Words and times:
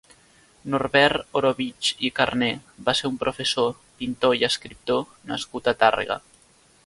Norbert 0.75 1.35
Orobitg 1.41 1.91
i 2.09 2.11
Carné 2.19 2.49
va 2.87 2.97
ser 3.01 3.11
un 3.11 3.21
professor, 3.25 3.71
pintor 4.01 4.35
i 4.41 4.45
escriptor 4.49 5.03
nascut 5.33 5.71
a 5.73 5.77
Tàrrega. 5.85 6.19